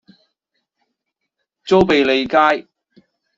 [1.63, 2.67] 租庇利街